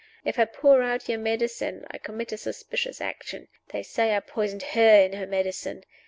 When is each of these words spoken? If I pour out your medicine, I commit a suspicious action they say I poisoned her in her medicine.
If 0.25 0.39
I 0.39 0.45
pour 0.45 0.81
out 0.81 1.07
your 1.07 1.19
medicine, 1.19 1.85
I 1.91 1.99
commit 1.99 2.31
a 2.31 2.37
suspicious 2.37 3.01
action 3.01 3.49
they 3.69 3.83
say 3.83 4.15
I 4.15 4.19
poisoned 4.21 4.63
her 4.73 4.95
in 4.99 5.13
her 5.13 5.27
medicine. 5.27 5.83